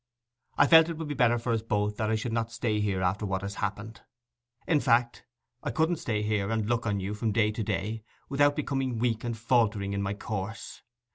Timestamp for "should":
2.15-2.33